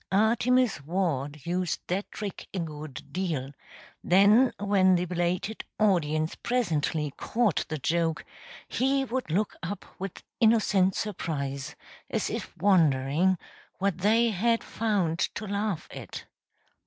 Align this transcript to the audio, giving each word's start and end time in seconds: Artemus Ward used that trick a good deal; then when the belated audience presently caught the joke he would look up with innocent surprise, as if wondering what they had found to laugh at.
Artemus 0.11 0.81
Ward 0.83 1.45
used 1.45 1.79
that 1.85 2.11
trick 2.11 2.47
a 2.55 2.59
good 2.59 3.13
deal; 3.13 3.51
then 4.03 4.51
when 4.57 4.95
the 4.95 5.05
belated 5.05 5.63
audience 5.77 6.33
presently 6.33 7.13
caught 7.17 7.63
the 7.69 7.77
joke 7.77 8.25
he 8.67 9.05
would 9.05 9.29
look 9.29 9.55
up 9.61 9.85
with 9.99 10.23
innocent 10.39 10.95
surprise, 10.95 11.75
as 12.09 12.31
if 12.31 12.57
wondering 12.57 13.37
what 13.77 13.99
they 13.99 14.31
had 14.31 14.63
found 14.63 15.19
to 15.35 15.45
laugh 15.45 15.87
at. 15.91 16.25